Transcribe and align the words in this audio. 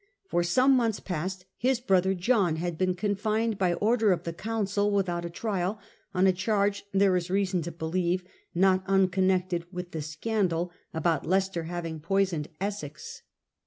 For 0.27 0.41
some 0.41 0.75
months 0.75 0.99
past 0.99 1.45
his 1.57 1.79
brother 1.79 2.15
John 2.15 2.55
had 2.55 2.75
been 2.75 2.95
confined 2.95 3.59
by 3.59 3.75
order 3.75 4.11
of 4.11 4.23
the 4.23 4.33
Council 4.33 4.89
without 4.89 5.25
a 5.25 5.29
trial, 5.29 5.77
on 6.11 6.25
a 6.25 6.33
charge, 6.33 6.87
there 6.91 7.15
is 7.15 7.29
reason 7.29 7.61
to 7.61 7.71
believe, 7.71 8.23
not 8.55 8.83
unconnected 8.87 9.65
with 9.71 9.91
the 9.91 10.01
scandal 10.01 10.71
about 10.91 11.27
Leicester 11.27 11.65
having 11.65 11.99
poisoned 11.99 12.47
Essex. 12.59 13.21